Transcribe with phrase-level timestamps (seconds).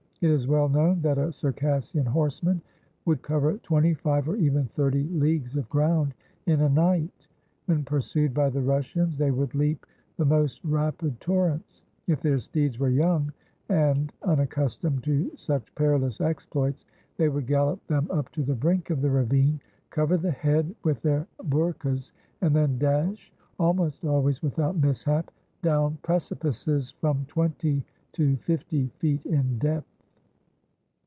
[0.23, 2.61] It is well known that a Circassian horseman
[3.05, 6.13] would cover twenty five or even thirty leagues of ground
[6.45, 7.25] in a night.
[7.65, 9.83] When pursued by the Russians, they would leap
[10.17, 11.81] the most rapid torrents.
[12.05, 13.33] If their steeds were young,
[13.67, 16.85] and unaccustomed to such perilous exploits,
[17.17, 19.59] they would gallop them up to the brink of the ravine,
[19.89, 22.11] cover the head with their bourkas,
[22.41, 25.31] and then dash, almost always without mishap,
[25.63, 29.87] down precipices from twenty to fifty feet in depth.